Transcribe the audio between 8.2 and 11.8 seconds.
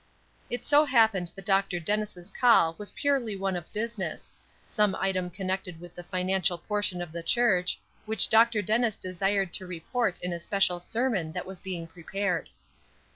Dr. Dennis desired to report in a special sermon that was